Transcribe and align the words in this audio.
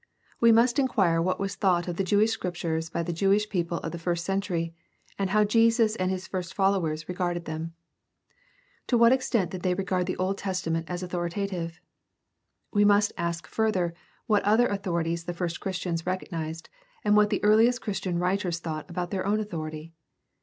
We 0.39 0.51
must 0.51 0.79
inquire 0.79 1.21
what 1.21 1.39
was 1.39 1.53
thought 1.53 1.87
of 1.87 1.95
the 1.95 2.03
Jewish 2.03 2.31
Scriptures 2.31 2.89
by 2.89 3.03
the 3.03 3.13
Jewish 3.13 3.47
people 3.47 3.77
of 3.81 3.91
the 3.91 3.99
first 3.99 4.25
century 4.25 4.73
and 5.19 5.29
how 5.29 5.43
Jesus 5.43 5.95
and 5.95 6.09
his 6.09 6.25
first 6.27 6.55
followers 6.55 7.07
regarded 7.07 7.45
them. 7.45 7.75
To 8.87 8.97
what 8.97 9.11
extent 9.11 9.51
did 9.51 9.61
they 9.61 9.75
regard 9.75 10.07
the 10.07 10.17
Old 10.17 10.39
Testament 10.39 10.89
as 10.89 11.03
authoritative? 11.03 11.79
We 12.73 12.83
must 12.83 13.13
ask 13.15 13.45
further 13.45 13.93
what 14.25 14.41
other 14.41 14.65
authorities 14.65 15.25
the 15.25 15.35
first 15.35 15.59
Christians 15.59 16.03
recognized 16.07 16.67
and 17.03 17.15
what 17.15 17.29
the 17.29 17.43
earliest 17.43 17.81
Chris 17.81 17.99
tian 17.99 18.17
writers 18.17 18.57
thought 18.57 18.89
about 18.89 19.11
their 19.11 19.27
own 19.27 19.39
authority. 19.39 19.93